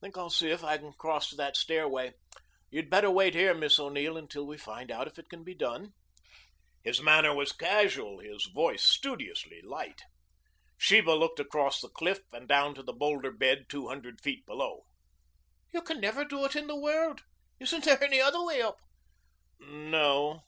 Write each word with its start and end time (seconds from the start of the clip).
"Think 0.00 0.18
I'll 0.18 0.28
see 0.28 0.50
if 0.50 0.64
I 0.64 0.76
can 0.76 0.92
cross 0.94 1.28
to 1.30 1.36
that 1.36 1.56
stairway. 1.56 2.12
You 2.68 2.78
had 2.80 2.90
better 2.90 3.12
wait 3.12 3.36
here, 3.36 3.54
Miss 3.54 3.78
O'Neill, 3.78 4.16
until 4.16 4.44
we 4.44 4.58
find 4.58 4.90
out 4.90 5.06
if 5.06 5.20
it 5.20 5.28
can 5.28 5.44
be 5.44 5.54
done." 5.54 5.92
His 6.82 7.00
manner 7.00 7.32
was 7.32 7.52
casual, 7.52 8.18
his 8.18 8.46
voice 8.46 8.82
studiously 8.82 9.62
light. 9.62 10.02
Sheba 10.78 11.12
looked 11.12 11.38
across 11.38 11.80
the 11.80 11.90
cliff 11.90 12.22
and 12.32 12.48
down 12.48 12.74
to 12.74 12.82
the 12.82 12.92
boulder 12.92 13.30
bed 13.30 13.66
two 13.68 13.86
hundred 13.86 14.20
feet 14.20 14.44
below. 14.46 14.82
"You 15.72 15.80
can 15.80 16.00
never 16.00 16.24
do 16.24 16.44
it 16.44 16.56
in 16.56 16.66
the 16.66 16.74
world. 16.74 17.20
Isn't 17.60 17.84
there 17.84 18.02
another 18.02 18.44
way 18.44 18.60
up?" 18.60 18.78
"No. 19.60 20.40